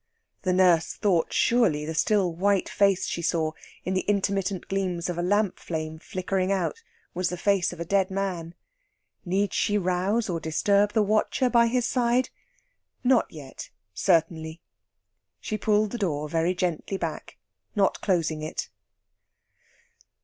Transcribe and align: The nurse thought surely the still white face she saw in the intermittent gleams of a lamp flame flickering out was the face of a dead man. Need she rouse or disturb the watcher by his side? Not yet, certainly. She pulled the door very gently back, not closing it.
The 0.41 0.51
nurse 0.51 0.95
thought 0.95 1.31
surely 1.31 1.85
the 1.85 1.93
still 1.93 2.33
white 2.33 2.67
face 2.67 3.05
she 3.05 3.21
saw 3.21 3.51
in 3.85 3.93
the 3.93 4.01
intermittent 4.07 4.67
gleams 4.67 5.09
of 5.11 5.17
a 5.19 5.21
lamp 5.21 5.59
flame 5.59 5.99
flickering 5.99 6.51
out 6.51 6.81
was 7.13 7.29
the 7.29 7.37
face 7.37 7.71
of 7.71 7.79
a 7.79 7.85
dead 7.85 8.09
man. 8.09 8.55
Need 9.25 9.53
she 9.53 9.77
rouse 9.77 10.27
or 10.27 10.39
disturb 10.39 10.93
the 10.93 11.03
watcher 11.03 11.51
by 11.51 11.67
his 11.67 11.85
side? 11.85 12.31
Not 13.03 13.27
yet, 13.31 13.69
certainly. 13.93 14.59
She 15.39 15.55
pulled 15.55 15.91
the 15.91 15.99
door 15.99 16.27
very 16.27 16.55
gently 16.55 16.97
back, 16.97 17.37
not 17.75 18.01
closing 18.01 18.41
it. 18.41 18.69